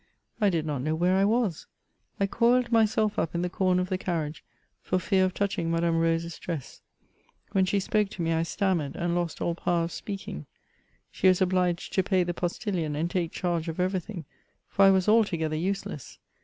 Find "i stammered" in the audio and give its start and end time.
8.33-8.95